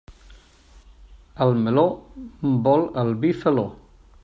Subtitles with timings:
[1.45, 1.85] El meló
[2.69, 3.69] vol el vi felló.